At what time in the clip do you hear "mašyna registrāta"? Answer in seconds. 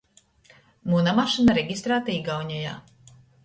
1.21-2.15